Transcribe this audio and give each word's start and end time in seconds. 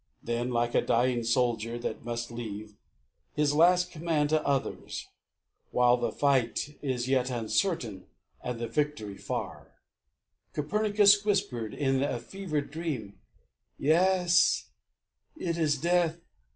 Then, 0.23 0.49
like 0.49 0.73
a 0.73 0.81
dying 0.81 1.23
soldier, 1.23 1.77
that 1.77 2.03
must 2.03 2.31
leave 2.31 2.73
His 3.35 3.53
last 3.53 3.91
command 3.91 4.31
to 4.31 4.43
others, 4.43 5.07
while 5.69 5.95
the 5.95 6.11
fight 6.11 6.75
Is 6.81 7.07
yet 7.07 7.29
uncertain, 7.29 8.07
and 8.43 8.57
the 8.59 8.67
victory 8.67 9.15
far, 9.19 9.73
Copernicus 10.53 11.23
whispered, 11.23 11.75
in 11.75 12.01
a 12.01 12.19
fevered 12.19 12.71
dream, 12.71 13.19
"Yes, 13.77 14.71
it 15.37 15.59
is 15.59 15.77
Death. 15.77 16.19